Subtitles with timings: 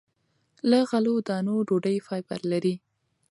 [0.69, 2.75] له غلو- دانو ډوډۍ فایبر لري.